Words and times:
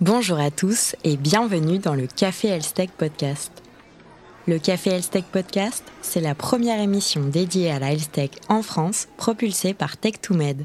Bonjour 0.00 0.40
à 0.40 0.50
tous 0.50 0.96
et 1.04 1.18
bienvenue 1.18 1.78
dans 1.78 1.94
le 1.94 2.06
Café 2.06 2.48
Elstech 2.48 2.90
Podcast. 2.90 3.52
Le 4.46 4.58
Café 4.58 4.92
Elstech 4.92 5.26
Podcast, 5.26 5.84
c'est 6.00 6.22
la 6.22 6.34
première 6.34 6.80
émission 6.80 7.22
dédiée 7.26 7.70
à 7.70 7.78
la 7.78 7.92
Elstech 7.92 8.30
en 8.48 8.62
France, 8.62 9.08
propulsée 9.18 9.74
par 9.74 9.96
Tech2Med. 9.96 10.64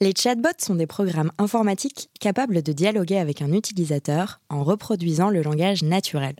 Les 0.00 0.12
chatbots 0.16 0.50
sont 0.58 0.76
des 0.76 0.86
programmes 0.86 1.32
informatiques 1.38 2.08
capables 2.20 2.62
de 2.62 2.70
dialoguer 2.70 3.18
avec 3.18 3.42
un 3.42 3.52
utilisateur 3.52 4.40
en 4.48 4.62
reproduisant 4.62 5.28
le 5.28 5.42
langage 5.42 5.82
naturel. 5.82 6.36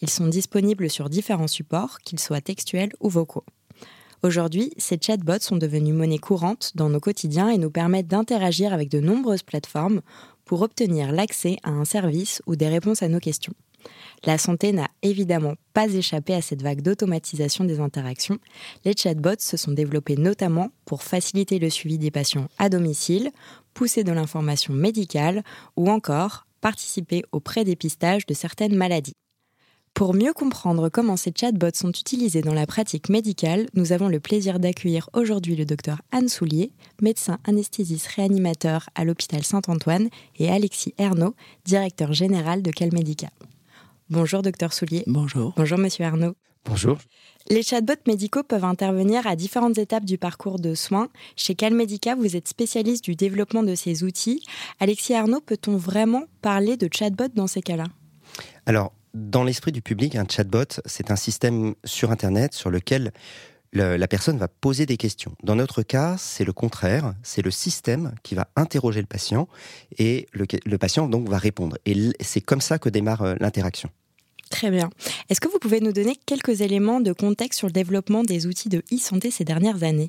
Ils 0.00 0.08
sont 0.08 0.26
disponibles 0.26 0.88
sur 0.88 1.10
différents 1.10 1.48
supports, 1.48 1.98
qu'ils 1.98 2.18
soient 2.18 2.40
textuels 2.40 2.94
ou 3.00 3.10
vocaux. 3.10 3.44
Aujourd'hui, 4.22 4.72
ces 4.78 4.98
chatbots 5.00 5.40
sont 5.40 5.56
devenus 5.56 5.94
monnaie 5.94 6.18
courante 6.18 6.72
dans 6.74 6.88
nos 6.88 7.00
quotidiens 7.00 7.50
et 7.50 7.58
nous 7.58 7.70
permettent 7.70 8.08
d'interagir 8.08 8.72
avec 8.72 8.88
de 8.88 9.00
nombreuses 9.00 9.42
plateformes 9.42 10.00
pour 10.46 10.62
obtenir 10.62 11.12
l'accès 11.12 11.58
à 11.62 11.70
un 11.70 11.84
service 11.84 12.40
ou 12.46 12.56
des 12.56 12.68
réponses 12.68 13.02
à 13.02 13.08
nos 13.08 13.20
questions. 13.20 13.52
La 14.24 14.38
santé 14.38 14.72
n'a 14.72 14.88
évidemment 15.02 15.54
pas 15.74 15.92
échappé 15.92 16.34
à 16.34 16.42
cette 16.42 16.62
vague 16.62 16.80
d'automatisation 16.80 17.64
des 17.64 17.80
interactions. 17.80 18.38
Les 18.84 18.96
chatbots 18.96 19.38
se 19.38 19.56
sont 19.56 19.72
développés 19.72 20.16
notamment 20.16 20.70
pour 20.86 21.02
faciliter 21.02 21.58
le 21.58 21.70
suivi 21.70 21.98
des 21.98 22.10
patients 22.10 22.48
à 22.58 22.68
domicile, 22.68 23.30
pousser 23.74 24.04
de 24.04 24.12
l'information 24.12 24.72
médicale 24.72 25.44
ou 25.76 25.90
encore 25.90 26.46
participer 26.60 27.22
au 27.32 27.40
prédépistage 27.40 28.26
de 28.26 28.34
certaines 28.34 28.74
maladies. 28.74 29.14
Pour 29.96 30.12
mieux 30.12 30.34
comprendre 30.34 30.90
comment 30.90 31.16
ces 31.16 31.32
chatbots 31.34 31.70
sont 31.72 31.88
utilisés 31.88 32.42
dans 32.42 32.52
la 32.52 32.66
pratique 32.66 33.08
médicale, 33.08 33.66
nous 33.72 33.92
avons 33.92 34.08
le 34.08 34.20
plaisir 34.20 34.60
d'accueillir 34.60 35.08
aujourd'hui 35.14 35.56
le 35.56 35.64
docteur 35.64 36.02
Anne 36.12 36.28
Soulier, 36.28 36.70
médecin 37.00 37.38
anesthésiste 37.44 38.08
réanimateur 38.08 38.90
à 38.94 39.06
l'hôpital 39.06 39.42
Saint-Antoine, 39.42 40.10
et 40.38 40.50
Alexis 40.50 40.92
Ernaud, 40.98 41.34
directeur 41.64 42.12
général 42.12 42.60
de 42.60 42.70
Calmedica. 42.70 43.30
Bonjour 44.10 44.42
docteur 44.42 44.74
Soulier. 44.74 45.02
Bonjour. 45.06 45.54
Bonjour 45.56 45.78
monsieur 45.78 46.04
Arnaud. 46.04 46.34
Bonjour. 46.66 46.98
Les 47.48 47.62
chatbots 47.62 47.94
médicaux 48.06 48.42
peuvent 48.42 48.66
intervenir 48.66 49.26
à 49.26 49.34
différentes 49.34 49.78
étapes 49.78 50.04
du 50.04 50.18
parcours 50.18 50.58
de 50.58 50.74
soins. 50.74 51.08
Chez 51.36 51.54
Calmedica, 51.54 52.16
vous 52.16 52.36
êtes 52.36 52.48
spécialiste 52.48 53.04
du 53.04 53.16
développement 53.16 53.62
de 53.62 53.74
ces 53.74 54.04
outils. 54.04 54.42
Alexis 54.78 55.14
Arnaud, 55.14 55.40
peut-on 55.40 55.78
vraiment 55.78 56.24
parler 56.42 56.76
de 56.76 56.90
chatbot 56.92 57.28
dans 57.34 57.46
ces 57.46 57.62
cas-là? 57.62 57.86
Alors, 58.66 58.92
dans 59.16 59.44
l'esprit 59.44 59.72
du 59.72 59.80
public, 59.82 60.14
un 60.14 60.26
chatbot, 60.28 60.80
c'est 60.84 61.10
un 61.10 61.16
système 61.16 61.74
sur 61.84 62.10
Internet 62.10 62.52
sur 62.52 62.70
lequel 62.70 63.12
la 63.72 64.08
personne 64.08 64.38
va 64.38 64.48
poser 64.48 64.86
des 64.86 64.96
questions. 64.96 65.34
Dans 65.42 65.56
notre 65.56 65.82
cas, 65.82 66.16
c'est 66.18 66.44
le 66.44 66.52
contraire. 66.52 67.14
C'est 67.22 67.42
le 67.42 67.50
système 67.50 68.14
qui 68.22 68.34
va 68.34 68.48
interroger 68.56 69.00
le 69.00 69.06
patient 69.06 69.48
et 69.98 70.26
le, 70.32 70.78
patient 70.78 71.08
donc 71.08 71.28
va 71.28 71.38
répondre. 71.38 71.76
Et 71.84 72.12
c'est 72.20 72.40
comme 72.40 72.60
ça 72.60 72.78
que 72.78 72.88
démarre 72.88 73.22
euh, 73.22 73.34
l'interaction. 73.40 73.90
Très 74.50 74.70
bien. 74.70 74.90
Est-ce 75.28 75.40
que 75.40 75.48
vous 75.48 75.58
pouvez 75.58 75.80
nous 75.80 75.92
donner 75.92 76.16
quelques 76.24 76.60
éléments 76.60 77.00
de 77.00 77.12
contexte 77.12 77.58
sur 77.58 77.66
le 77.66 77.72
développement 77.72 78.22
des 78.22 78.46
outils 78.46 78.68
de 78.68 78.82
e-santé 78.92 79.30
ces 79.30 79.44
dernières 79.44 79.82
années? 79.82 80.08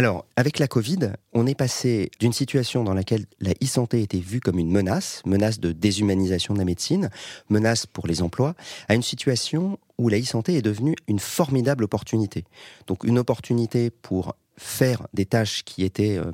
Alors, 0.00 0.24
avec 0.34 0.58
la 0.58 0.66
Covid, 0.66 1.12
on 1.34 1.46
est 1.46 1.54
passé 1.54 2.10
d'une 2.20 2.32
situation 2.32 2.84
dans 2.84 2.94
laquelle 2.94 3.26
la 3.38 3.50
e-santé 3.62 4.00
était 4.00 4.16
vue 4.16 4.40
comme 4.40 4.58
une 4.58 4.70
menace, 4.70 5.20
menace 5.26 5.60
de 5.60 5.72
déshumanisation 5.72 6.54
de 6.54 6.58
la 6.58 6.64
médecine, 6.64 7.10
menace 7.50 7.84
pour 7.84 8.06
les 8.06 8.22
emplois, 8.22 8.54
à 8.88 8.94
une 8.94 9.02
situation 9.02 9.78
où 9.98 10.08
la 10.08 10.18
e-santé 10.18 10.54
est 10.54 10.62
devenue 10.62 10.96
une 11.06 11.18
formidable 11.18 11.84
opportunité. 11.84 12.44
Donc 12.86 13.04
une 13.04 13.18
opportunité 13.18 13.90
pour 13.90 14.36
faire 14.56 15.06
des 15.12 15.26
tâches 15.26 15.64
qui 15.64 15.84
étaient, 15.84 16.16
euh, 16.16 16.30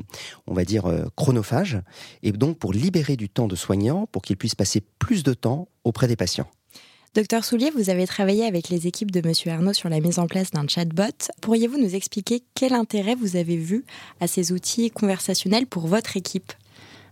on 0.46 0.54
va 0.54 0.64
dire, 0.64 0.86
euh, 0.86 1.06
chronophages, 1.16 1.80
et 2.22 2.30
donc 2.30 2.60
pour 2.60 2.72
libérer 2.72 3.16
du 3.16 3.28
temps 3.28 3.48
de 3.48 3.56
soignants, 3.56 4.06
pour 4.06 4.22
qu'ils 4.22 4.36
puissent 4.36 4.54
passer 4.54 4.80
plus 5.00 5.24
de 5.24 5.34
temps 5.34 5.66
auprès 5.82 6.06
des 6.06 6.14
patients. 6.14 6.48
Docteur 7.16 7.46
Soulier, 7.46 7.70
vous 7.74 7.88
avez 7.88 8.06
travaillé 8.06 8.44
avec 8.44 8.68
les 8.68 8.86
équipes 8.86 9.10
de 9.10 9.26
Monsieur 9.26 9.50
Arnaud 9.50 9.72
sur 9.72 9.88
la 9.88 10.00
mise 10.00 10.18
en 10.18 10.26
place 10.26 10.50
d'un 10.50 10.68
chatbot. 10.68 11.30
Pourriez-vous 11.40 11.78
nous 11.78 11.94
expliquer 11.94 12.42
quel 12.54 12.74
intérêt 12.74 13.14
vous 13.14 13.36
avez 13.36 13.56
vu 13.56 13.86
à 14.20 14.26
ces 14.26 14.52
outils 14.52 14.90
conversationnels 14.90 15.66
pour 15.66 15.86
votre 15.86 16.18
équipe? 16.18 16.52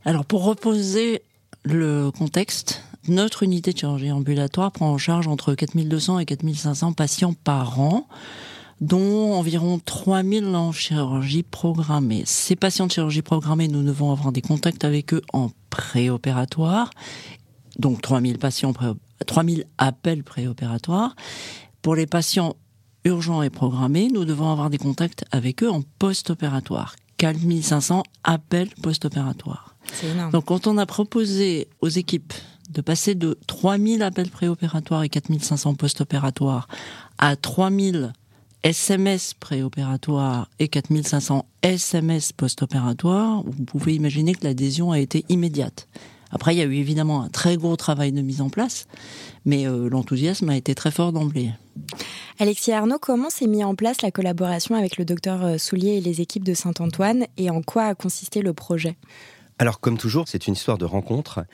Alors, 0.05 0.27
pour 0.27 0.45
reposer 0.45 1.23
le 1.63 2.11
contexte, 2.11 2.83
notre 3.09 3.45
unité 3.45 3.73
de 3.73 3.79
chirurgie 3.79 4.13
ambulatoire 4.13 4.73
prend 4.73 4.91
en 4.91 4.99
charge 4.99 5.27
entre 5.27 5.55
4200 5.55 6.19
et 6.19 6.27
4500 6.27 6.93
patients 6.93 7.33
par 7.43 7.81
an 7.81 8.07
dont 8.83 9.33
environ 9.33 9.81
3000 9.83 10.45
en 10.55 10.73
chirurgie 10.73 11.45
programmée. 11.45 12.25
Ces 12.27 12.57
patients 12.57 12.89
de 12.89 12.93
chirurgie 12.93 13.23
programmée, 13.23 13.69
nous 13.69 13.83
devons 13.83 14.13
avoir 14.13 14.33
des 14.33 14.43
contacts 14.43 14.85
avec 14.85 15.15
eux 15.15 15.23
en 15.33 15.51
préopératoire, 15.71 16.91
donc 17.79 18.03
3000 18.03 18.39
patients 18.39 18.73
3000 19.27 19.65
appels 19.79 20.23
préopératoires. 20.23 21.15
Pour 21.83 21.95
les 21.95 22.07
patients 22.07 22.57
urgents 23.05 23.43
et 23.43 23.51
programmés, 23.51 24.09
nous 24.13 24.25
devons 24.25 24.51
avoir 24.51 24.71
des 24.71 24.79
contacts 24.79 25.25
avec 25.31 25.63
eux 25.63 25.71
en 25.71 25.83
post-opératoire. 25.99 26.97
4500 27.19 28.03
appels 28.25 28.71
post-opératoires. 28.83 29.77
Donc 30.33 30.47
quand 30.47 30.67
on 30.67 30.79
a 30.79 30.87
proposé 30.87 31.69
aux 31.81 31.89
équipes 31.89 32.33
de 32.71 32.81
passer 32.81 33.15
de 33.15 33.39
3000 33.47 34.03
appels 34.03 34.31
préopératoires 34.31 35.03
et 35.03 35.09
4500 35.09 35.75
post-opératoires 35.75 36.69
à 37.19 37.37
3000 37.37 38.13
SMS 38.63 39.35
préopératoires 39.35 40.49
et 40.59 40.69
4500 40.69 41.45
SMS 41.63 42.33
post-opératoires, 42.33 43.43
vous 43.45 43.65
pouvez 43.65 43.95
imaginer 43.95 44.35
que 44.35 44.45
l'adhésion 44.45 44.91
a 44.91 44.99
été 44.99 45.25
immédiate. 45.29 45.87
Après, 46.35 46.55
il 46.55 46.59
y 46.59 46.63
a 46.63 46.65
eu 46.65 46.75
évidemment 46.75 47.23
un 47.23 47.29
très 47.29 47.57
gros 47.57 47.77
travail 47.77 48.11
de 48.13 48.21
mise 48.21 48.41
en 48.41 48.51
place, 48.51 48.87
mais 49.45 49.67
euh, 49.67 49.89
l'enthousiasme 49.89 50.51
a 50.51 50.57
été 50.57 50.75
très 50.75 50.91
fort 50.91 51.13
d'emblée. 51.13 51.53
Alexis 52.41 52.73
Arnaud, 52.73 52.99
comment 52.99 53.31
s'est 53.31 53.47
mis 53.47 53.63
en 53.63 53.77
place 53.77 54.03
la 54.03 54.11
collaboration 54.11 54.75
avec 54.75 54.99
le 54.99 55.05
docteur 55.05 55.45
euh, 55.45 55.59
Soulier 55.59 55.93
et 55.93 56.01
les 56.01 56.21
équipes 56.21 56.45
de 56.45 56.55
Saint-Antoine 56.55 57.27
et 57.37 57.51
en 57.51 57.63
quoi 57.63 57.85
a 57.85 57.95
consisté 57.95 58.43
le 58.43 58.53
projet? 58.53 58.97
Alors, 59.61 59.79
comme 59.79 59.97
toujours, 59.97 60.27
c'est 60.27 60.49
une 60.49 60.55
histoire 60.55 60.79
de 60.79 60.85
rencontre. 60.85 61.45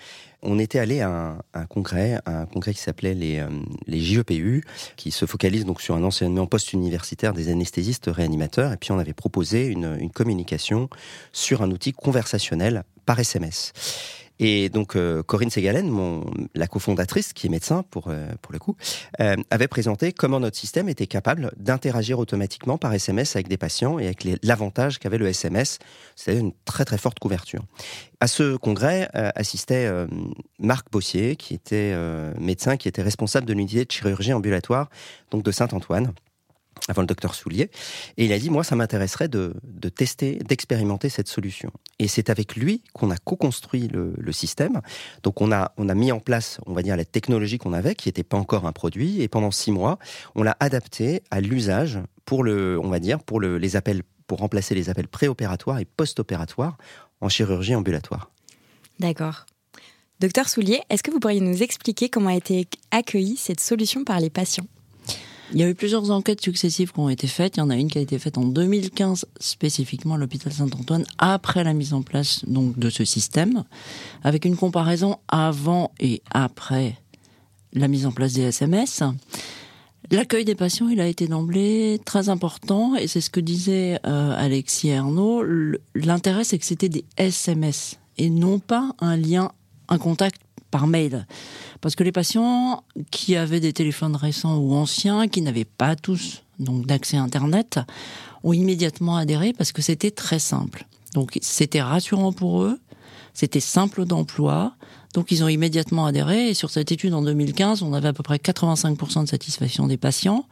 On 0.40 0.58
était 0.58 0.78
allé 0.78 1.02
à 1.02 1.36
un, 1.52 1.66
congrès, 1.66 2.18
un 2.24 2.46
congrès 2.46 2.72
qui 2.72 2.80
s'appelait 2.80 3.12
les, 3.12 3.40
euh, 3.40 3.48
les 3.86 4.00
JEPU, 4.00 4.64
qui 4.96 5.10
se 5.10 5.26
focalise 5.26 5.66
donc 5.66 5.82
sur 5.82 5.94
un 5.94 6.02
enseignement 6.02 6.46
post-universitaire 6.46 7.34
des 7.34 7.50
anesthésistes 7.50 8.06
réanimateurs. 8.10 8.72
Et 8.72 8.78
puis, 8.78 8.92
on 8.92 8.98
avait 8.98 9.12
proposé 9.12 9.66
une, 9.66 9.98
une 10.00 10.10
communication 10.10 10.88
sur 11.32 11.60
un 11.60 11.70
outil 11.70 11.92
conversationnel 11.92 12.84
par 13.04 13.18
SMS. 13.18 13.74
Et 14.40 14.70
donc 14.70 14.96
euh, 14.96 15.22
Corinne 15.22 15.50
Ségalen, 15.50 15.86
mon, 15.88 16.24
la 16.54 16.66
cofondatrice, 16.66 17.34
qui 17.34 17.46
est 17.46 17.50
médecin 17.50 17.84
pour, 17.90 18.08
euh, 18.08 18.26
pour 18.40 18.54
le 18.54 18.58
coup, 18.58 18.74
euh, 19.20 19.36
avait 19.50 19.68
présenté 19.68 20.12
comment 20.12 20.40
notre 20.40 20.56
système 20.56 20.88
était 20.88 21.06
capable 21.06 21.52
d'interagir 21.58 22.18
automatiquement 22.18 22.78
par 22.78 22.92
SMS 22.94 23.36
avec 23.36 23.48
des 23.48 23.58
patients 23.58 23.98
et 23.98 24.06
avec 24.06 24.26
l'avantage 24.42 24.98
qu'avait 24.98 25.18
le 25.18 25.26
SMS, 25.26 25.78
c'est-à-dire 26.16 26.42
une 26.42 26.52
très 26.64 26.86
très 26.86 26.96
forte 26.96 27.18
couverture. 27.18 27.62
À 28.20 28.26
ce 28.26 28.56
congrès 28.56 29.08
assistait 29.12 29.90
Marc 30.58 30.90
Bossier, 30.90 31.36
qui 31.36 31.54
était 31.54 31.94
médecin, 32.38 32.76
qui 32.76 32.88
était 32.88 33.02
responsable 33.02 33.46
de 33.46 33.52
l'unité 33.52 33.84
de 33.84 33.90
chirurgie 33.90 34.32
ambulatoire 34.32 34.88
donc 35.30 35.42
de 35.42 35.50
Saint-Antoine 35.50 36.12
avant 36.88 37.02
le 37.02 37.06
docteur 37.06 37.34
Soulier. 37.34 37.70
Et 38.16 38.24
il 38.24 38.32
a 38.32 38.38
dit, 38.38 38.50
moi, 38.50 38.64
ça 38.64 38.76
m'intéresserait 38.76 39.28
de, 39.28 39.54
tester, 39.94 40.36
d'expérimenter 40.36 41.08
cette 41.08 41.28
solution. 41.28 41.70
Et 41.98 42.08
c'est 42.08 42.30
avec 42.30 42.56
lui 42.56 42.82
qu'on 42.92 43.10
a 43.10 43.16
co-construit 43.16 43.88
le, 43.88 44.32
système. 44.32 44.80
Donc 45.24 45.40
on 45.40 45.50
a, 45.50 45.72
on 45.76 45.88
a 45.88 45.94
mis 45.94 46.12
en 46.12 46.20
place, 46.20 46.60
on 46.66 46.72
va 46.72 46.82
dire, 46.82 46.96
la 46.96 47.04
technologie 47.04 47.58
qu'on 47.58 47.72
avait, 47.72 47.96
qui 47.96 48.08
n'était 48.08 48.22
pas 48.22 48.36
encore 48.36 48.64
un 48.64 48.72
produit. 48.72 49.22
Et 49.22 49.28
pendant 49.28 49.50
six 49.50 49.72
mois, 49.72 49.98
on 50.36 50.42
l'a 50.42 50.56
adapté 50.60 51.22
à 51.32 51.40
l'usage 51.40 51.98
pour 52.24 52.44
le, 52.44 52.78
on 52.80 52.88
va 52.88 53.00
dire, 53.00 53.18
pour 53.18 53.40
le, 53.40 53.58
les 53.58 53.74
appels, 53.74 54.02
pour 54.28 54.38
remplacer 54.38 54.74
les 54.74 54.88
appels 54.88 55.08
préopératoires 55.08 55.80
et 55.80 55.84
post-opératoires 55.84 56.78
en 57.20 57.28
chirurgie 57.28 57.74
ambulatoire. 57.74 58.30
D'accord. 59.00 59.46
Docteur 60.20 60.48
Soulier, 60.48 60.80
est-ce 60.90 61.02
que 61.02 61.10
vous 61.10 61.18
pourriez 61.18 61.40
nous 61.40 61.62
expliquer 61.62 62.08
comment 62.08 62.28
a 62.28 62.34
été 62.34 62.68
accueillie 62.90 63.36
cette 63.36 63.60
solution 63.60 64.04
par 64.04 64.20
les 64.20 64.30
patients? 64.30 64.66
Il 65.52 65.60
y 65.60 65.64
a 65.64 65.68
eu 65.68 65.74
plusieurs 65.74 66.10
enquêtes 66.10 66.40
successives 66.40 66.92
qui 66.92 67.00
ont 67.00 67.08
été 67.08 67.26
faites. 67.26 67.56
Il 67.56 67.60
y 67.60 67.62
en 67.62 67.70
a 67.70 67.76
une 67.76 67.88
qui 67.88 67.98
a 67.98 68.00
été 68.00 68.18
faite 68.18 68.38
en 68.38 68.44
2015 68.44 69.26
spécifiquement 69.40 70.14
à 70.14 70.18
l'hôpital 70.18 70.52
Saint-Antoine 70.52 71.04
après 71.18 71.64
la 71.64 71.72
mise 71.72 71.92
en 71.92 72.02
place 72.02 72.44
donc 72.46 72.78
de 72.78 72.90
ce 72.90 73.04
système, 73.04 73.64
avec 74.22 74.44
une 74.44 74.56
comparaison 74.56 75.18
avant 75.28 75.92
et 75.98 76.22
après 76.30 76.96
la 77.72 77.88
mise 77.88 78.06
en 78.06 78.12
place 78.12 78.34
des 78.34 78.42
SMS. 78.42 79.02
L'accueil 80.12 80.44
des 80.44 80.56
patients, 80.56 80.88
il 80.88 81.00
a 81.00 81.06
été 81.06 81.28
d'emblée 81.28 82.00
très 82.04 82.28
important 82.28 82.96
et 82.96 83.06
c'est 83.06 83.20
ce 83.20 83.30
que 83.30 83.38
disait 83.38 84.00
euh, 84.06 84.34
Alexis 84.36 84.88
Ernaud. 84.88 85.44
L'intérêt, 85.94 86.42
c'est 86.42 86.58
que 86.58 86.64
c'était 86.64 86.88
des 86.88 87.04
SMS 87.16 87.98
et 88.18 88.28
non 88.28 88.58
pas 88.58 88.92
un 89.00 89.16
lien, 89.16 89.52
un 89.90 89.98
contact 89.98 90.40
par 90.70 90.86
mail. 90.86 91.26
Parce 91.80 91.94
que 91.94 92.04
les 92.04 92.12
patients 92.12 92.84
qui 93.10 93.36
avaient 93.36 93.60
des 93.60 93.72
téléphones 93.72 94.16
récents 94.16 94.58
ou 94.58 94.74
anciens, 94.74 95.28
qui 95.28 95.42
n'avaient 95.42 95.64
pas 95.64 95.96
tous 95.96 96.42
donc 96.58 96.86
d'accès 96.86 97.16
Internet, 97.16 97.80
ont 98.44 98.52
immédiatement 98.52 99.16
adhéré 99.16 99.52
parce 99.52 99.72
que 99.72 99.82
c'était 99.82 100.10
très 100.10 100.38
simple. 100.38 100.86
Donc 101.14 101.38
c'était 101.42 101.82
rassurant 101.82 102.32
pour 102.32 102.62
eux 102.62 102.78
C'était 103.34 103.60
simple 103.60 104.04
d'emploi, 104.04 104.74
donc 105.14 105.30
ils 105.30 105.42
ont 105.42 105.48
immédiatement 105.48 106.06
adhéré. 106.06 106.50
Et 106.50 106.54
sur 106.54 106.70
cette 106.70 106.92
étude 106.92 107.14
en 107.14 107.22
2015, 107.22 107.82
on 107.82 107.92
avait 107.92 108.08
à 108.08 108.12
peu 108.12 108.22
près 108.22 108.36
85% 108.36 109.24
de 109.24 109.28
satisfaction 109.28 109.86
des 109.86 109.96
patients. 109.96 110.46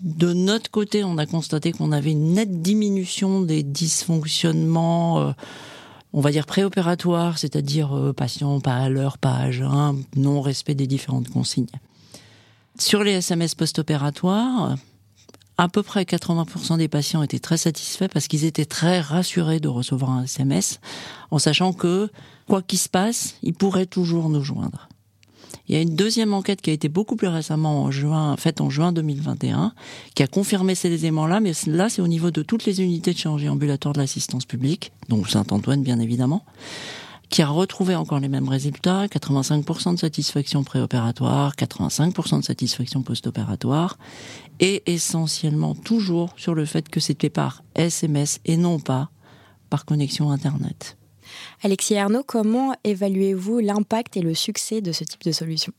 De 0.00 0.32
notre 0.32 0.70
côté, 0.70 1.02
on 1.02 1.18
a 1.18 1.26
constaté 1.26 1.72
qu'on 1.72 1.90
avait 1.90 2.12
une 2.12 2.34
nette 2.34 2.62
diminution 2.62 3.40
des 3.40 3.64
dysfonctionnements, 3.64 5.20
euh, 5.20 5.32
on 6.12 6.20
va 6.20 6.30
dire 6.30 6.46
préopératoires, 6.46 7.38
c'est-à-dire 7.38 7.96
euh, 7.96 8.12
patient 8.12 8.60
pas 8.60 8.76
à 8.76 8.88
l'heure, 8.88 9.18
pas 9.18 9.34
à 9.34 9.50
jeun, 9.50 10.02
non 10.16 10.40
respect 10.40 10.74
des 10.74 10.86
différentes 10.86 11.28
consignes. 11.28 11.66
Sur 12.78 13.02
les 13.02 13.12
SMS 13.12 13.54
post-opératoires, 13.54 14.76
à 15.58 15.68
peu 15.68 15.82
près 15.82 16.04
80% 16.04 16.78
des 16.78 16.88
patients 16.88 17.22
étaient 17.22 17.40
très 17.40 17.56
satisfaits 17.56 18.08
parce 18.12 18.28
qu'ils 18.28 18.44
étaient 18.44 18.64
très 18.64 19.00
rassurés 19.00 19.58
de 19.58 19.68
recevoir 19.68 20.12
un 20.12 20.22
SMS, 20.24 20.80
en 21.30 21.38
sachant 21.38 21.72
que, 21.72 22.08
quoi 22.46 22.62
qu'il 22.62 22.78
se 22.78 22.88
passe, 22.88 23.34
ils 23.42 23.54
pourraient 23.54 23.86
toujours 23.86 24.28
nous 24.28 24.42
joindre. 24.42 24.88
Il 25.68 25.74
y 25.74 25.78
a 25.78 25.82
une 25.82 25.94
deuxième 25.94 26.34
enquête 26.34 26.60
qui 26.60 26.70
a 26.70 26.72
été 26.72 26.88
beaucoup 26.88 27.16
plus 27.16 27.28
récemment 27.28 27.82
en 27.84 27.90
juin, 27.90 28.36
faite 28.36 28.60
en 28.60 28.70
juin 28.70 28.92
2021, 28.92 29.72
qui 30.14 30.22
a 30.22 30.26
confirmé 30.26 30.74
ces 30.74 30.92
éléments-là, 30.92 31.40
mais 31.40 31.52
là, 31.66 31.88
c'est 31.88 32.02
au 32.02 32.08
niveau 32.08 32.30
de 32.30 32.42
toutes 32.42 32.64
les 32.64 32.80
unités 32.80 33.12
de 33.12 33.18
chirurgie 33.18 33.48
ambulatoire 33.48 33.92
de 33.94 34.00
l'assistance 34.00 34.44
publique, 34.44 34.92
donc 35.08 35.28
Saint-Antoine, 35.28 35.82
bien 35.82 35.98
évidemment 35.98 36.44
qui 37.30 37.42
a 37.42 37.48
retrouvé 37.48 37.94
encore 37.94 38.20
les 38.20 38.28
mêmes 38.28 38.48
résultats, 38.48 39.06
85% 39.06 39.94
de 39.94 39.98
satisfaction 39.98 40.64
préopératoire, 40.64 41.54
85% 41.56 42.38
de 42.40 42.44
satisfaction 42.44 43.02
post-opératoire, 43.02 43.98
et 44.60 44.82
essentiellement 44.86 45.74
toujours 45.74 46.32
sur 46.36 46.54
le 46.54 46.64
fait 46.64 46.88
que 46.88 47.00
c'était 47.00 47.30
par 47.30 47.62
SMS 47.74 48.40
et 48.44 48.56
non 48.56 48.80
pas 48.80 49.10
par 49.70 49.84
connexion 49.84 50.30
Internet. 50.30 50.97
Alexis 51.62 51.96
Arnaud, 51.96 52.22
comment 52.22 52.74
évaluez-vous 52.84 53.58
l'impact 53.58 54.16
et 54.16 54.22
le 54.22 54.34
succès 54.34 54.80
de 54.80 54.92
ce 54.92 55.04
type 55.04 55.22
de 55.24 55.32
solution? 55.32 55.72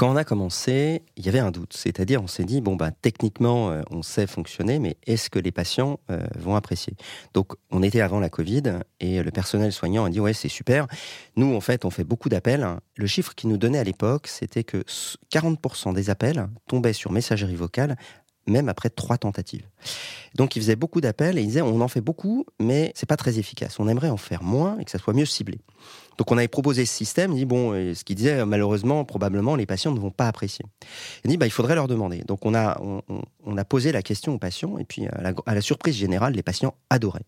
Quand 0.00 0.10
on 0.10 0.16
a 0.16 0.24
commencé, 0.24 1.02
il 1.18 1.26
y 1.26 1.28
avait 1.28 1.40
un 1.40 1.50
doute. 1.50 1.74
C'est-à-dire, 1.74 2.22
on 2.22 2.26
s'est 2.26 2.44
dit, 2.44 2.62
bon, 2.62 2.74
bah, 2.74 2.90
techniquement, 2.90 3.70
euh, 3.70 3.82
on 3.90 4.02
sait 4.02 4.26
fonctionner, 4.26 4.78
mais 4.78 4.96
est-ce 5.06 5.28
que 5.28 5.38
les 5.38 5.52
patients 5.52 6.00
euh, 6.10 6.26
vont 6.38 6.56
apprécier? 6.56 6.94
Donc, 7.34 7.52
on 7.70 7.82
était 7.82 8.00
avant 8.00 8.18
la 8.18 8.30
Covid 8.30 8.62
et 9.00 9.22
le 9.22 9.30
personnel 9.30 9.72
soignant 9.72 10.06
a 10.06 10.08
dit, 10.08 10.18
ouais, 10.18 10.32
c'est 10.32 10.48
super. 10.48 10.86
Nous, 11.36 11.54
en 11.54 11.60
fait, 11.60 11.84
on 11.84 11.90
fait 11.90 12.04
beaucoup 12.04 12.30
d'appels. 12.30 12.66
Le 12.96 13.06
chiffre 13.06 13.34
qu'ils 13.34 13.50
nous 13.50 13.58
donnait 13.58 13.78
à 13.78 13.84
l'époque, 13.84 14.26
c'était 14.26 14.64
que 14.64 14.84
40% 15.34 15.92
des 15.92 16.08
appels 16.08 16.48
tombaient 16.66 16.94
sur 16.94 17.12
messagerie 17.12 17.56
vocale 17.56 17.96
même 18.46 18.68
après 18.68 18.90
trois 18.90 19.18
tentatives. 19.18 19.66
Donc 20.34 20.56
il 20.56 20.62
faisait 20.62 20.76
beaucoup 20.76 21.00
d'appels 21.00 21.38
et 21.38 21.42
il 21.42 21.46
disait 21.46 21.62
on 21.62 21.80
en 21.80 21.88
fait 21.88 22.00
beaucoup, 22.00 22.46
mais 22.60 22.92
c'est 22.94 23.08
pas 23.08 23.16
très 23.16 23.38
efficace. 23.38 23.78
On 23.80 23.88
aimerait 23.88 24.10
en 24.10 24.16
faire 24.16 24.42
moins 24.42 24.78
et 24.78 24.84
que 24.84 24.90
ça 24.90 24.98
soit 24.98 25.14
mieux 25.14 25.26
ciblé. 25.26 25.58
Donc 26.18 26.30
on 26.30 26.38
avait 26.38 26.48
proposé 26.48 26.86
ce 26.86 26.94
système. 26.94 27.34
Dit 27.34 27.46
bon, 27.46 27.72
ce 27.72 28.04
qu'il 28.04 28.16
disait 28.16 28.44
malheureusement 28.44 29.04
probablement 29.04 29.56
les 29.56 29.66
patients 29.66 29.92
ne 29.92 29.98
vont 29.98 30.10
pas 30.10 30.28
apprécier. 30.28 30.64
Il 31.24 31.30
dit 31.30 31.36
bah 31.36 31.46
il 31.46 31.50
faudrait 31.50 31.74
leur 31.74 31.88
demander. 31.88 32.22
Donc 32.26 32.46
on 32.46 32.54
a 32.54 32.80
on, 33.44 33.56
a 33.56 33.64
posé 33.64 33.92
la 33.92 34.02
question 34.02 34.34
aux 34.34 34.38
patients 34.38 34.78
et 34.78 34.84
puis 34.84 35.06
à 35.06 35.54
la, 35.54 35.60
surprise 35.60 35.96
générale 35.96 36.34
les 36.34 36.42
patients 36.42 36.74
adoraient. 36.90 37.26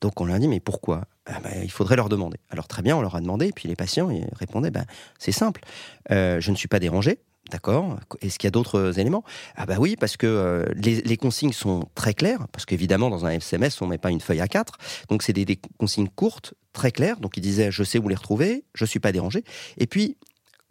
Donc 0.00 0.20
on 0.20 0.24
leur 0.24 0.36
a 0.36 0.38
dit 0.38 0.48
mais 0.48 0.60
pourquoi? 0.60 1.04
Ah, 1.26 1.40
bah, 1.42 1.50
Il 1.62 1.70
faudrait 1.70 1.96
leur 1.96 2.08
demander. 2.08 2.38
Alors 2.50 2.68
très 2.68 2.82
bien, 2.82 2.96
on 2.96 3.02
leur 3.02 3.14
a 3.14 3.20
demandé, 3.20 3.48
et 3.48 3.52
puis 3.52 3.68
les 3.68 3.76
patients 3.76 4.10
ils 4.10 4.26
répondaient 4.32 4.70
bah, 4.70 4.84
c'est 5.18 5.32
simple, 5.32 5.62
euh, 6.10 6.40
je 6.40 6.50
ne 6.50 6.56
suis 6.56 6.68
pas 6.68 6.78
dérangé, 6.78 7.18
D'accord. 7.50 7.98
Est-ce 8.20 8.38
qu'il 8.38 8.46
y 8.46 8.48
a 8.48 8.52
d'autres 8.52 8.98
éléments? 8.98 9.24
Ah 9.56 9.66
bah 9.66 9.76
oui, 9.78 9.96
parce 9.98 10.16
que 10.16 10.26
euh, 10.26 10.64
les, 10.76 11.16
consignes 11.16 11.52
sont 11.52 11.84
très 11.94 12.14
claires, 12.14 12.46
parce 12.52 12.64
qu'évidemment 12.64 13.10
dans 13.10 13.26
un 13.26 13.30
SMS 13.30 13.82
on 13.82 13.86
met 13.86 13.98
pas 13.98 14.10
une 14.10 14.20
feuille 14.20 14.40
à 14.40 14.46
4 14.46 14.78
donc 15.08 15.22
c'est 15.22 15.32
des, 15.32 15.58
consignes 15.78 16.08
courtes, 16.08 16.54
très 16.72 16.92
claires. 16.92 17.18
Donc 17.18 17.36
il 17.36 17.40
disait 17.40 17.72
je 17.72 17.82
sais 17.82 17.98
où 17.98 18.08
les 18.08 18.14
retrouver, 18.14 18.64
je 18.74 18.84
suis 18.84 19.00
pas 19.00 19.10
dérangé. 19.10 19.44
Et 19.78 19.86
puis 19.86 20.16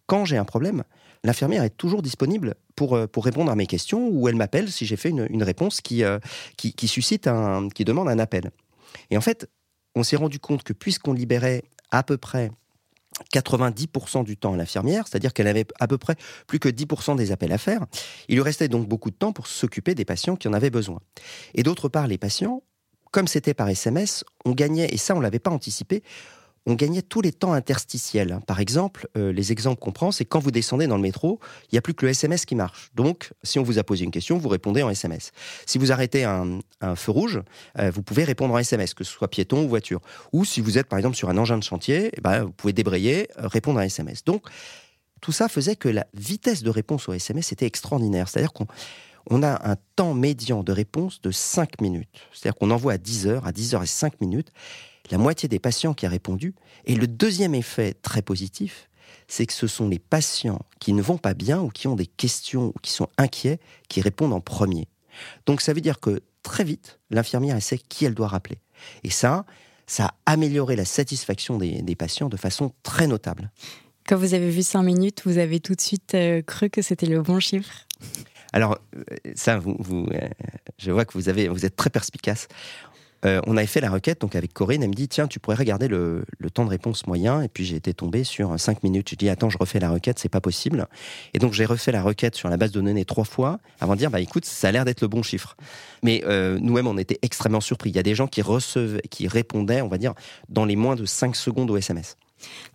quand 0.08 0.24
j'ai 0.24 0.38
un 0.38 0.46
problème, 0.46 0.84
l'infirmière 1.24 1.64
est 1.64 1.70
toujours 1.70 2.02
disponible 2.02 2.56
pour, 2.76 2.96
euh, 2.96 3.08
pour 3.08 3.26
répondre 3.26 3.52
à 3.52 3.56
mes 3.56 3.68
questions 3.68 4.08
ou 4.08 4.30
elle 4.30 4.36
m'appelle 4.36 4.72
si 4.72 4.86
j'ai 4.86 4.96
fait 4.96 5.10
une, 5.10 5.44
réponse 5.44 5.82
qui, 5.82 6.04
euh, 6.04 6.20
qui, 6.56 6.74
qui 6.74 6.88
suscite 6.88 7.28
un, 7.28 7.68
qui 7.70 7.84
demande 7.84 8.08
un 8.08 8.20
appel. 8.20 8.52
Et 9.12 9.18
en 9.18 9.22
fait, 9.22 9.50
on 9.96 10.04
s'est 10.04 10.16
rendu 10.16 10.40
compte 10.40 10.64
que 10.64 10.74
puisqu'on 10.74 11.14
libérait 11.14 11.64
à 11.92 12.04
peu 12.04 12.18
près 12.18 12.52
90% 13.34 14.24
du 14.24 14.38
temps 14.38 14.54
à 14.54 14.58
l'infirmière, 14.58 15.08
c'est-à-dire 15.08 15.34
qu'elle 15.34 15.48
avait 15.48 15.66
à 15.80 15.88
peu 15.88 15.98
près 15.98 16.16
plus 16.48 16.60
que 16.60 16.70
10% 16.70 17.16
des 17.16 17.32
appels 17.32 17.52
à 17.52 17.58
faire. 17.58 17.86
Il 18.28 18.36
lui 18.36 18.42
restait 18.42 18.68
donc 18.68 18.88
beaucoup 18.88 19.12
de 19.12 19.16
temps 19.16 19.34
pour 19.34 19.48
s'occuper 19.48 19.96
des 19.96 20.06
patients 20.06 20.36
qui 20.36 20.48
en 20.48 20.54
avaient 20.54 20.70
besoin. 20.70 21.00
Et 21.54 21.64
d'autre 21.64 21.90
part, 21.90 22.08
les 22.08 22.18
patients, 22.18 22.64
comme 23.12 23.28
c'était 23.28 23.54
par 23.54 23.70
SMS, 23.70 24.24
on 24.46 24.52
gagnait, 24.52 24.94
et 24.94 24.98
ça 24.98 25.16
on 25.16 25.20
l'avait 25.20 25.40
pas 25.40 25.52
anticipé, 25.52 26.04
on 26.70 26.76
gagnait 26.76 27.02
tous 27.02 27.22
les 27.22 27.32
temps 27.32 27.54
interstitiels. 27.54 28.40
Par 28.46 28.60
exemple, 28.60 29.08
euh, 29.18 29.34
les 29.34 29.52
exemples 29.52 29.80
qu'on 29.80 29.92
prend, 29.92 30.12
c'est 30.12 30.26
quand 30.26 30.40
vous 30.40 30.52
descendez 30.52 30.88
dans 30.88 30.98
le 30.98 31.02
métro, 31.02 31.40
il 31.64 31.76
n'y 31.76 31.78
a 31.80 31.82
plus 31.82 31.94
que 31.94 32.06
le 32.06 32.12
SMS 32.12 32.46
qui 32.46 32.56
marche. 32.56 32.92
Donc, 32.94 33.32
si 33.44 33.58
on 33.60 33.64
vous 33.64 33.80
a 33.80 33.84
posé 33.84 34.06
une 34.06 34.12
question, 34.12 34.38
vous 34.38 34.50
répondez 34.50 34.84
en 34.84 34.90
SMS. 34.90 35.32
Si 35.66 35.78
vous 35.78 35.92
arrêtez 35.92 36.24
un, 36.24 36.60
feu 36.96 37.12
rouge, 37.12 37.42
euh, 37.78 37.92
vous 37.92 38.04
pouvez 38.04 38.24
répondre 38.24 38.54
en 38.54 38.60
SMS, 38.60 38.94
que 38.94 39.04
ce 39.04 39.12
soit 39.12 39.28
piéton 39.30 39.64
ou 39.64 39.68
voiture. 39.68 40.00
Ou 40.32 40.46
si 40.46 40.62
vous 40.62 40.78
êtes, 40.78 40.88
par 40.88 41.00
exemple, 41.00 41.16
sur 41.16 41.30
un 41.30 41.38
engin 41.38 41.58
de 41.58 41.64
chantier, 41.64 42.12
eh 42.16 42.22
ben, 42.22 42.44
vous 42.44 42.52
pouvez 42.52 42.74
débrayer, 42.74 43.28
euh, 43.40 43.48
répondre 43.48 43.80
en 43.80 43.84
SMS. 43.84 44.24
Donc, 44.24 44.44
tout 45.22 45.32
ça 45.32 45.50
faisait 45.50 45.76
que 45.76 45.90
la 45.90 46.06
vitesse 46.14 46.64
de 46.64 46.70
réponse 46.70 47.10
au 47.10 47.14
SMS 47.14 47.52
était 47.52 47.66
extraordinaire. 47.66 48.30
C'est-à-dire 48.30 48.54
qu'on 48.54 48.68
on 49.30 49.44
a 49.44 49.70
un 49.70 49.76
temps 49.96 50.14
médian 50.14 50.64
de 50.64 50.72
réponse 50.72 51.22
de 51.22 51.32
5 51.32 51.82
minutes. 51.82 52.28
C'est-à-dire 52.32 52.58
qu'on 52.58 52.72
envoie 52.72 52.94
à 52.94 52.98
10 52.98 53.28
heures, 53.28 53.46
à 53.46 53.52
10 53.52 53.76
heures 53.76 53.84
et 53.84 53.88
5 53.88 54.22
minutes, 54.22 54.52
la 55.10 55.18
moitié 55.18 55.50
des 55.50 55.60
patients 55.60 55.94
qui 55.94 56.06
a 56.06 56.10
répondu. 56.10 56.56
Et 56.86 56.96
le 56.96 57.08
deuxième 57.08 57.56
effet 57.56 57.96
très 58.02 58.22
positif, 58.22 58.90
c'est 59.28 59.46
que 59.46 59.54
ce 59.54 59.68
sont 59.68 59.88
les 59.88 60.00
patients 60.00 60.62
qui 60.80 60.94
ne 60.94 61.02
vont 61.02 61.18
pas 61.18 61.34
bien 61.34 61.62
ou 61.62 61.70
qui 61.70 61.88
ont 61.88 61.96
des 61.96 62.06
questions 62.06 62.68
ou 62.68 62.80
qui 62.82 62.92
sont 62.92 63.08
inquiets 63.18 63.60
qui 63.88 64.02
répondent 64.02 64.34
en 64.34 64.42
premier. 64.42 64.88
Donc 65.46 65.62
ça 65.62 65.74
veut 65.74 65.82
dire 65.82 66.00
que 66.00 66.22
très 66.44 66.64
vite, 66.64 67.00
l'infirmière 67.10 67.62
sait 67.62 67.78
qui 67.78 68.06
elle 68.06 68.16
doit 68.16 68.28
rappeler. 68.28 68.60
Et 69.04 69.10
ça, 69.10 69.46
ça 69.88 70.06
a 70.06 70.34
amélioré 70.34 70.76
la 70.76 70.86
satisfaction 70.86 71.58
des, 71.58 71.96
patients 71.96 72.30
de 72.30 72.38
façon 72.38 72.72
très 72.84 73.08
notable. 73.08 73.52
Quand 74.08 74.18
vous 74.18 74.34
avez 74.34 74.50
vu 74.50 74.64
5 74.64 74.82
minutes, 74.84 75.22
vous 75.26 75.38
avez 75.38 75.60
tout 75.60 75.76
de 75.76 75.82
suite 75.82 76.16
euh, 76.16 76.42
cru 76.42 76.70
que 76.70 76.82
c'était 76.82 77.06
le 77.06 77.22
bon 77.22 77.40
chiffre? 77.40 77.86
Alors, 78.54 78.80
euh, 78.96 79.04
ça, 79.36 79.60
vous, 79.60 80.08
euh, 80.12 80.28
je 80.78 80.92
vois 80.92 81.06
que 81.06 81.14
vous, 81.14 81.30
avez, 81.30 81.48
vous 81.48 81.66
êtes 81.66 81.76
très 81.76 81.90
perspicace. 81.90 82.48
Euh, 83.26 83.42
on 83.48 83.58
avait 83.58 83.68
fait 83.68 83.82
la 83.82 83.90
requête 83.90 84.22
donc 84.22 84.36
avec 84.36 84.54
Corinne. 84.54 84.84
Elle 84.84 84.90
me 84.90 84.94
dit 84.94 85.08
tiens, 85.08 85.28
tu 85.28 85.40
pourrais 85.40 85.58
regarder 85.58 85.88
le, 85.88 86.26
temps 86.54 86.66
de 86.66 86.70
réponse 86.70 87.08
moyen. 87.08 87.42
Et 87.42 87.48
puis 87.48 87.66
j'ai 87.66 87.76
été 87.76 87.94
tombé 87.94 88.24
sur 88.24 88.60
5 88.60 88.84
minutes. 88.84 89.10
J'ai 89.10 89.16
dit 89.16 89.30
attends, 89.30 89.50
je 89.50 89.58
refais 89.58 89.80
la 89.80 89.90
requête, 89.90 90.20
c'est 90.20 90.30
pas 90.30 90.42
possible. 90.42 90.88
Et 91.34 91.40
donc 91.40 91.54
j'ai 91.54 91.66
refait 91.66 91.92
la 91.92 92.02
requête 92.02 92.36
sur 92.36 92.50
la 92.50 92.58
base 92.58 92.72
de 92.72 92.82
données 92.82 93.06
trois 93.06 93.26
fois 93.26 93.60
avant 93.80 93.94
de 93.94 94.00
dire 94.00 94.12
bah 94.12 94.22
écoute, 94.22 94.46
ça 94.46 94.70
a 94.70 94.72
l'air 94.72 94.86
d'être 94.86 95.02
le 95.02 95.08
bon 95.08 95.24
chiffre. 95.24 95.56
Mais 96.04 96.24
euh, 96.26 96.58
nous-mêmes, 96.62 96.88
on 96.88 96.98
était 96.98 97.20
extrêmement 97.22 97.62
surpris. 97.62 97.90
Il 97.90 97.96
y 97.96 98.00
a 98.00 98.04
des 98.04 98.16
gens 98.16 98.28
qui 98.28 98.42
recevaient, 98.42 99.02
qui 99.10 99.28
répondaient, 99.28 99.82
on 99.82 99.88
va 99.88 99.98
dire, 99.98 100.14
dans 100.48 100.66
les 100.66 100.76
moins 100.76 100.96
de 100.96 101.06
5 101.06 101.36
secondes 101.36 101.72
au 101.72 101.78
SMS. 101.78 102.18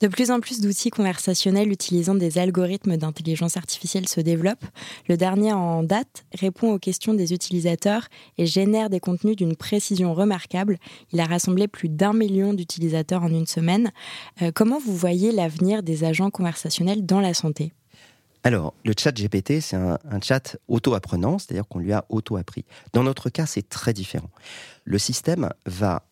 De 0.00 0.09
plus 0.09 0.30
en 0.30 0.40
plus 0.40 0.61
d'outils 0.61 0.90
conversationnels 0.90 1.71
utilisant 1.71 2.14
des 2.14 2.38
algorithmes 2.38 2.97
d'intelligence 2.97 3.56
artificielle 3.56 4.09
se 4.09 4.21
développent. 4.21 4.64
Le 5.09 5.16
dernier 5.16 5.52
en 5.52 5.83
date 5.83 6.25
répond 6.38 6.73
aux 6.73 6.78
questions 6.78 7.14
des 7.14 7.33
utilisateurs 7.33 8.09
et 8.38 8.47
génère 8.47 8.90
des 8.90 9.00
contenus 9.00 9.37
d'une 9.37 9.56
précision 9.56 10.14
remarquable. 10.14 10.78
Il 11.12 11.21
a 11.21 11.25
rassemblé 11.25 11.68
plus 11.68 11.88
d'un 11.88 12.12
million 12.12 12.54
d'utilisateurs 12.54 13.23
en 13.23 13.28
une 13.28 13.47
semaine. 13.47 13.90
Euh, 14.42 14.50
comment 14.54 14.78
vous 14.78 14.97
voyez 14.97 15.33
l'avenir 15.33 15.83
des 15.83 16.04
agents 16.04 16.30
conversationnels 16.30 17.04
dans 17.04 17.21
la 17.21 17.35
santé? 17.35 17.73
Alors, 18.47 18.75
le 18.85 18.92
chat 18.99 19.12
GPT, 19.12 19.61
c'est 19.61 19.76
un, 19.76 19.99
un, 20.04 20.21
chat 20.21 20.59
auto-apprenant, 20.68 21.38
c'est-à-dire 21.38 21.66
qu'on 21.66 21.78
lui 21.78 21.94
a 21.94 22.04
auto-appris. 22.11 22.66
Dans 22.92 23.02
notre 23.02 23.30
cas, 23.30 23.47
c'est 23.47 23.66
très 23.66 23.94
différent. 23.94 24.28
Le 24.85 24.99
système 24.99 25.49
va 25.64 26.02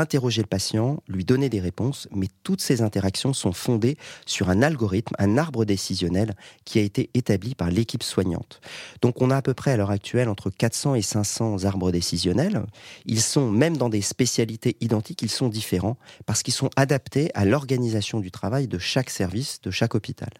interroger 0.00 0.42
le 0.42 0.46
patient, 0.46 1.02
lui 1.08 1.24
donner 1.24 1.48
des 1.48 1.60
réponses, 1.60 2.08
mais 2.10 2.28
toutes 2.42 2.60
ces 2.60 2.82
interactions 2.82 3.32
sont 3.32 3.52
fondées 3.52 3.96
sur 4.26 4.50
un 4.50 4.62
algorithme, 4.62 5.14
un 5.18 5.38
arbre 5.38 5.64
décisionnel 5.64 6.34
qui 6.64 6.78
a 6.78 6.82
été 6.82 7.10
établi 7.14 7.54
par 7.54 7.70
l'équipe 7.70 8.02
soignante. 8.02 8.60
Donc 9.02 9.20
on 9.22 9.30
a 9.30 9.36
à 9.36 9.42
peu 9.42 9.54
près 9.54 9.72
à 9.72 9.76
l'heure 9.76 9.90
actuelle 9.90 10.28
entre 10.28 10.50
400 10.50 10.94
et 10.96 11.02
500 11.02 11.64
arbres 11.64 11.90
décisionnels. 11.90 12.64
Ils 13.06 13.20
sont, 13.20 13.50
même 13.50 13.76
dans 13.76 13.88
des 13.88 14.02
spécialités 14.02 14.76
identiques, 14.80 15.22
ils 15.22 15.30
sont 15.30 15.48
différents 15.48 15.96
parce 16.26 16.42
qu'ils 16.42 16.54
sont 16.54 16.70
adaptés 16.76 17.30
à 17.34 17.44
l'organisation 17.44 18.20
du 18.20 18.30
travail 18.30 18.66
de 18.66 18.78
chaque 18.78 19.10
service, 19.10 19.60
de 19.62 19.70
chaque 19.70 19.94
hôpital. 19.94 20.30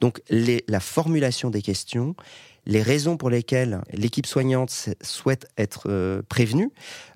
Donc 0.00 0.20
la 0.30 0.80
formulation 0.80 1.50
des 1.50 1.62
questions, 1.62 2.14
les 2.66 2.82
raisons 2.82 3.16
pour 3.16 3.30
lesquelles 3.30 3.80
l'équipe 3.92 4.26
soignante 4.26 4.90
souhaite 5.00 5.48
être 5.56 5.84
euh, 5.86 6.22
prévenue 6.28 6.70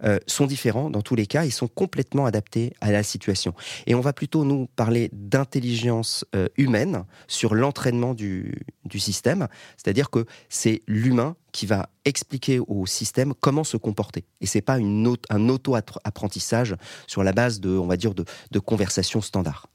euh, 0.04 0.18
sont 0.26 0.46
différents 0.46 0.90
dans 0.90 1.02
tous 1.02 1.14
les 1.14 1.26
cas, 1.26 1.44
ils 1.44 1.52
sont 1.52 1.68
complètement 1.68 2.26
adaptés 2.26 2.72
à 2.80 2.90
la 2.90 3.02
situation. 3.02 3.54
Et 3.86 3.94
on 3.94 4.00
va 4.00 4.12
plutôt 4.12 4.44
nous 4.44 4.66
parler 4.76 5.10
d'intelligence 5.12 6.24
euh, 6.34 6.48
humaine 6.56 7.04
sur 7.28 7.54
l'entraînement 7.54 8.14
du, 8.14 8.66
du 8.84 8.98
système, 8.98 9.48
c'est-à-dire 9.76 10.10
que 10.10 10.26
c'est 10.48 10.82
l'humain 10.86 11.36
qui 11.52 11.66
va 11.66 11.88
expliquer 12.04 12.60
au 12.60 12.86
système 12.86 13.32
comment 13.40 13.64
se 13.64 13.76
comporter. 13.76 14.24
Et 14.40 14.46
c'est 14.46 14.60
pas 14.60 14.78
une 14.78 15.16
un 15.30 15.48
auto-apprentissage 15.48 16.76
sur 17.06 17.22
la 17.22 17.32
base 17.32 17.60
de, 17.60 17.70
on 17.70 17.86
va 17.86 17.96
dire, 17.96 18.14
de, 18.14 18.24
de 18.50 18.58
conversations 18.58 19.20
standards. 19.20 19.68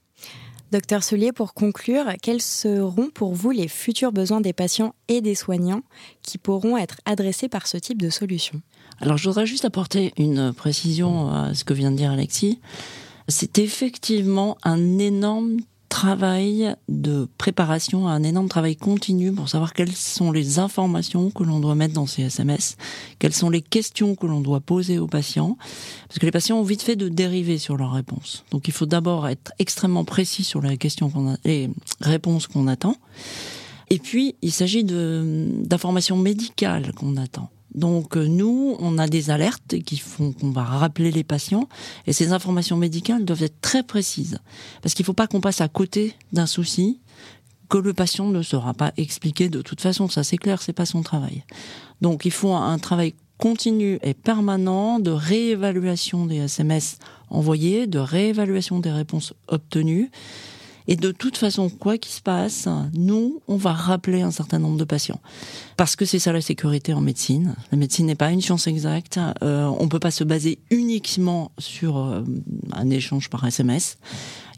Docteur 0.72 1.04
Soulier, 1.04 1.32
pour 1.32 1.52
conclure, 1.52 2.06
quels 2.22 2.40
seront 2.40 3.10
pour 3.10 3.34
vous 3.34 3.50
les 3.50 3.68
futurs 3.68 4.10
besoins 4.10 4.40
des 4.40 4.54
patients 4.54 4.94
et 5.08 5.20
des 5.20 5.34
soignants 5.34 5.82
qui 6.22 6.38
pourront 6.38 6.78
être 6.78 6.96
adressés 7.04 7.50
par 7.50 7.66
ce 7.66 7.76
type 7.76 8.00
de 8.00 8.08
solution? 8.08 8.62
Alors 8.98 9.18
je 9.18 9.28
voudrais 9.28 9.44
juste 9.44 9.66
apporter 9.66 10.14
une 10.16 10.54
précision 10.54 11.28
à 11.28 11.52
ce 11.52 11.64
que 11.64 11.74
vient 11.74 11.90
de 11.90 11.98
dire 11.98 12.10
Alexis. 12.10 12.58
C'est 13.28 13.58
effectivement 13.58 14.56
un 14.62 14.98
énorme 14.98 15.58
travail 15.92 16.74
de 16.88 17.28
préparation, 17.36 18.08
un 18.08 18.22
énorme 18.22 18.48
travail 18.48 18.76
continu 18.76 19.30
pour 19.30 19.50
savoir 19.50 19.74
quelles 19.74 19.92
sont 19.92 20.32
les 20.32 20.58
informations 20.58 21.30
que 21.30 21.42
l'on 21.42 21.60
doit 21.60 21.74
mettre 21.74 21.92
dans 21.92 22.06
ces 22.06 22.22
SMS, 22.22 22.78
quelles 23.18 23.34
sont 23.34 23.50
les 23.50 23.60
questions 23.60 24.14
que 24.14 24.26
l'on 24.26 24.40
doit 24.40 24.60
poser 24.60 24.98
aux 24.98 25.06
patients, 25.06 25.58
parce 26.08 26.18
que 26.18 26.24
les 26.24 26.32
patients 26.32 26.58
ont 26.58 26.62
vite 26.62 26.80
fait 26.80 26.96
de 26.96 27.10
dériver 27.10 27.58
sur 27.58 27.76
leurs 27.76 27.92
réponses. 27.92 28.42
Donc 28.52 28.68
il 28.68 28.72
faut 28.72 28.86
d'abord 28.86 29.28
être 29.28 29.52
extrêmement 29.58 30.04
précis 30.04 30.44
sur 30.44 30.62
les 30.62 30.78
questions 30.78 31.10
qu'on 31.10 31.34
a, 31.34 31.36
les 31.44 31.68
réponses 32.00 32.46
qu'on 32.46 32.68
attend. 32.68 32.96
Et 33.90 33.98
puis, 33.98 34.36
il 34.40 34.52
s'agit 34.52 34.84
d'informations 34.84 36.16
médicales 36.16 36.92
qu'on 36.94 37.18
attend. 37.18 37.50
Donc 37.74 38.16
euh, 38.16 38.26
nous, 38.26 38.76
on 38.80 38.98
a 38.98 39.06
des 39.06 39.30
alertes 39.30 39.76
qui 39.84 39.96
font 39.96 40.32
qu'on 40.32 40.50
va 40.50 40.62
rappeler 40.62 41.10
les 41.10 41.24
patients 41.24 41.68
et 42.06 42.12
ces 42.12 42.32
informations 42.32 42.76
médicales 42.76 43.24
doivent 43.24 43.42
être 43.42 43.60
très 43.60 43.82
précises. 43.82 44.38
Parce 44.82 44.94
qu'il 44.94 45.04
ne 45.04 45.06
faut 45.06 45.12
pas 45.14 45.26
qu'on 45.26 45.40
passe 45.40 45.60
à 45.60 45.68
côté 45.68 46.14
d'un 46.32 46.46
souci 46.46 47.00
que 47.68 47.78
le 47.78 47.94
patient 47.94 48.28
ne 48.28 48.42
sera 48.42 48.74
pas 48.74 48.92
expliqué 48.98 49.48
de 49.48 49.62
toute 49.62 49.80
façon, 49.80 50.08
ça 50.08 50.22
c'est 50.22 50.36
clair, 50.36 50.60
c'est 50.60 50.74
pas 50.74 50.84
son 50.84 51.02
travail. 51.02 51.44
Donc 52.02 52.26
il 52.26 52.30
faut 52.30 52.52
un 52.52 52.78
travail 52.78 53.14
continu 53.38 53.98
et 54.02 54.14
permanent 54.14 55.00
de 55.00 55.10
réévaluation 55.10 56.26
des 56.26 56.36
SMS 56.36 56.98
envoyés, 57.30 57.86
de 57.86 57.98
réévaluation 57.98 58.78
des 58.78 58.92
réponses 58.92 59.32
obtenues 59.48 60.10
et 60.88 60.96
de 60.96 61.12
toute 61.12 61.36
façon, 61.36 61.68
quoi 61.68 61.98
qu'il 61.98 62.12
se 62.12 62.20
passe, 62.20 62.68
nous, 62.94 63.40
on 63.48 63.56
va 63.56 63.72
rappeler 63.72 64.22
un 64.22 64.30
certain 64.30 64.58
nombre 64.58 64.78
de 64.78 64.84
patients. 64.84 65.20
Parce 65.76 65.96
que 65.96 66.04
c'est 66.04 66.18
ça 66.18 66.32
la 66.32 66.40
sécurité 66.40 66.92
en 66.92 67.00
médecine. 67.00 67.54
La 67.70 67.78
médecine 67.78 68.06
n'est 68.06 68.14
pas 68.14 68.30
une 68.30 68.40
science 68.40 68.66
exacte. 68.66 69.18
Euh, 69.42 69.70
on 69.78 69.88
peut 69.88 70.00
pas 70.00 70.10
se 70.10 70.24
baser 70.24 70.58
uniquement 70.70 71.52
sur 71.58 71.98
euh, 71.98 72.22
un 72.72 72.90
échange 72.90 73.30
par 73.30 73.44
SMS. 73.44 73.98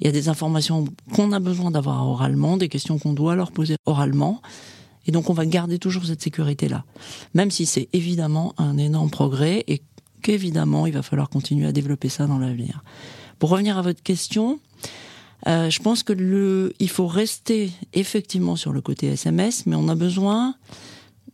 Il 0.00 0.07
y 0.07 0.09
a 0.09 0.12
des 0.12 0.28
informations 0.28 0.87
qu'on 1.14 1.33
a 1.33 1.40
besoin 1.40 1.71
d'avoir 1.71 2.07
oralement, 2.07 2.57
des 2.57 2.69
questions 2.69 2.99
qu'on 2.99 3.12
doit 3.12 3.35
leur 3.35 3.52
poser 3.52 3.76
oralement. 3.87 4.40
Et 5.07 5.12
donc 5.12 5.28
on 5.31 5.35
va 5.35 5.45
garder 5.47 5.78
toujours 5.78 6.07
cette 6.07 6.23
sécurité-là. 6.23 6.85
Même 7.35 7.50
si 7.50 7.66
c'est 7.66 7.88
évidemment 7.93 8.54
un 8.57 8.78
énorme 8.78 9.11
progrès 9.11 9.64
et 9.69 9.83
qu'évidemment 10.23 10.87
il 10.87 10.95
va 10.95 11.02
falloir 11.02 11.28
continuer 11.28 11.66
à 11.66 11.73
développer 11.73 12.09
ça 12.09 12.26
dans 12.26 12.38
l'avenir. 12.38 12.83
Pour 13.38 13.50
revenir 13.50 13.76
à 13.76 13.83
votre 13.83 14.02
question, 14.02 14.59
euh, 15.46 15.68
je 15.70 15.80
pense 15.80 16.02
que 16.02 16.12
le, 16.12 16.72
il 16.78 16.88
faut 16.88 17.06
rester 17.06 17.70
effectivement 17.92 18.56
sur 18.56 18.72
le 18.72 18.80
côté 18.80 19.08
SMS, 19.08 19.66
mais 19.66 19.76
on 19.76 19.88
a 19.88 19.94
besoin 19.94 20.54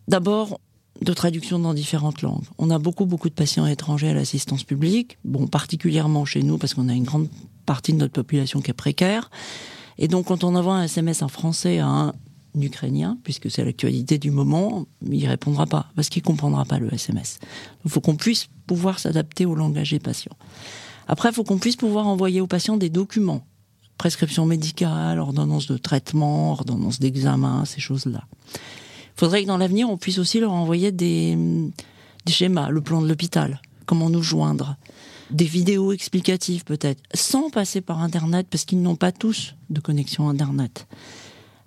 d'abord 0.09 0.61
de 1.03 1.13
traduction 1.13 1.59
dans 1.59 1.75
différentes 1.75 2.23
langues. 2.23 2.45
On 2.59 2.71
a 2.71 2.79
beaucoup 2.79 3.07
beaucoup 3.07 3.29
de 3.29 3.35
patients 3.35 3.67
étrangers 3.67 4.09
à 4.09 4.15
l'assistance 4.15 4.65
publique, 4.65 5.19
bon 5.25 5.47
particulièrement 5.47 6.25
chez 6.25 6.43
nous 6.43 6.59
parce 6.59 6.75
qu'on 6.75 6.89
a 6.89 6.95
une 6.95 7.05
grande 7.05 7.29
partie 7.65 7.93
de 7.93 7.99
notre 7.99 8.13
population 8.13 8.61
qui 8.61 8.71
est 8.71 8.75
précaire. 8.75 9.31
Et 9.99 10.09
donc 10.09 10.27
quand 10.27 10.45
on 10.45 10.55
envoie 10.57 10.75
un 10.75 10.85
SMS 10.85 11.23
en 11.23 11.29
français 11.29 11.79
à 11.79 11.87
un 11.87 12.13
Ukrainien, 12.61 13.17
puisque 13.23 13.51
c'est 13.51 13.65
l'actualité 13.65 14.19
du 14.19 14.31
moment, 14.31 14.87
il 15.09 15.27
répondra 15.27 15.67
pas 15.67 15.87
parce 15.95 16.09
qu'il 16.09 16.23
comprendra 16.23 16.65
pas 16.65 16.79
le 16.79 16.93
SMS. 16.93 17.39
Il 17.85 17.91
faut 17.91 18.01
qu'on 18.01 18.17
puisse 18.17 18.49
pouvoir 18.67 18.99
s'adapter 18.99 19.47
au 19.47 19.55
langage 19.55 19.91
des 19.91 20.01
patients. 20.01 20.37
Après, 21.07 21.31
il 21.31 21.35
faut 21.35 21.45
qu'on 21.45 21.59
puisse 21.59 21.77
pouvoir 21.77 22.07
envoyer 22.07 22.41
aux 22.41 22.47
patients 22.47 22.77
des 22.77 22.91
documents 22.91 23.45
prescription 24.01 24.47
médicale, 24.47 25.19
ordonnance 25.19 25.67
de 25.67 25.77
traitement, 25.77 26.53
ordonnance 26.53 27.01
d'examen, 27.01 27.67
ces 27.67 27.83
choses-là. 27.83 28.25
Il 28.55 29.21
faudrait 29.21 29.43
que 29.43 29.47
dans 29.47 29.59
l'avenir, 29.59 29.91
on 29.91 29.99
puisse 29.99 30.17
aussi 30.17 30.41
leur 30.41 30.53
envoyer 30.53 30.91
des, 30.91 31.37
schémas, 32.27 32.71
le 32.71 32.81
plan 32.81 33.03
de 33.03 33.09
l'hôpital, 33.09 33.61
comment 33.85 34.09
nous 34.09 34.23
joindre, 34.23 34.77
des 35.31 35.45
vidéos 35.45 35.93
explicatives 35.93 36.65
peut-être, 36.65 37.03
sans 37.13 37.51
passer 37.51 37.83
par 37.83 38.01
Internet, 38.01 38.47
parce 38.51 38.65
qu'ils 38.65 38.81
n'ont 38.81 38.97
pas 38.97 39.13
tous 39.13 39.55
de 39.69 39.81
connexion 39.81 40.31
Internet. 40.31 40.87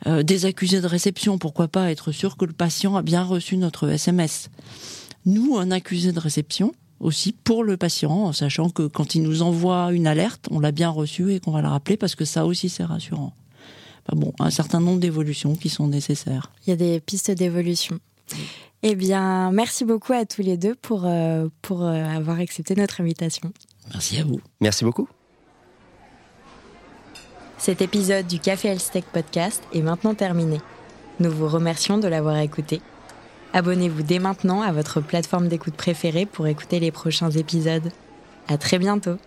Euh, 0.07 0.23
des 0.23 0.45
accusés 0.45 0.81
de 0.81 0.87
réception, 0.87 1.37
pourquoi 1.37 1.67
pas 1.67 1.91
être 1.91 2.11
sûr 2.11 2.35
que 2.35 2.45
le 2.45 2.53
patient 2.53 2.95
a 2.95 3.03
bien 3.03 3.21
reçu 3.21 3.57
notre 3.57 3.87
SMS. 3.87 4.49
Nous, 5.27 5.55
un 5.59 5.69
accusé 5.69 6.11
de 6.11 6.19
réception, 6.19 6.73
aussi 7.03 7.33
pour 7.33 7.63
le 7.63 7.77
patient, 7.77 8.11
en 8.11 8.33
sachant 8.33 8.69
que 8.69 8.87
quand 8.87 9.13
il 9.13 9.23
nous 9.23 9.41
envoie 9.41 9.91
une 9.91 10.07
alerte, 10.07 10.47
on 10.49 10.59
l'a 10.59 10.71
bien 10.71 10.89
reçue 10.89 11.33
et 11.33 11.39
qu'on 11.39 11.51
va 11.51 11.61
la 11.61 11.69
rappeler 11.69 11.97
parce 11.97 12.15
que 12.15 12.25
ça 12.25 12.45
aussi 12.45 12.69
c'est 12.69 12.83
rassurant. 12.83 13.33
bon, 14.13 14.33
un 14.39 14.49
certain 14.49 14.79
nombre 14.79 14.99
d'évolutions 14.99 15.55
qui 15.55 15.69
sont 15.69 15.87
nécessaires. 15.87 16.51
Il 16.65 16.71
y 16.71 16.73
a 16.73 16.77
des 16.77 16.99
pistes 16.99 17.31
d'évolution. 17.31 17.99
Eh 18.83 18.95
bien, 18.95 19.51
merci 19.51 19.85
beaucoup 19.85 20.13
à 20.13 20.25
tous 20.25 20.41
les 20.41 20.57
deux 20.57 20.75
pour, 20.75 21.03
euh, 21.05 21.47
pour 21.61 21.83
euh, 21.83 22.03
avoir 22.03 22.39
accepté 22.39 22.75
notre 22.75 23.01
invitation. 23.01 23.51
Merci 23.91 24.19
à 24.19 24.23
vous. 24.23 24.41
Merci 24.59 24.83
beaucoup. 24.83 25.07
Cet 27.57 27.81
épisode 27.81 28.27
du 28.27 28.39
Café 28.39 28.69
Elstech 28.69 29.05
Podcast 29.05 29.63
est 29.73 29.81
maintenant 29.81 30.15
terminé. 30.15 30.59
Nous 31.19 31.31
vous 31.31 31.47
remercions 31.47 31.97
de 31.97 32.07
l'avoir 32.07 32.37
écouté. 32.39 32.81
Abonnez-vous 33.53 34.01
dès 34.01 34.17
maintenant 34.17 34.63
à 34.63 34.71
votre 34.71 34.99
plateforme 34.99 35.47
d'écoute 35.47 35.75
préférée 35.75 36.25
pour 36.25 36.47
écouter 36.47 36.79
les 36.79 36.91
prochains 36.91 37.29
épisodes. 37.29 37.91
À 38.47 38.57
très 38.57 38.79
bientôt! 38.79 39.17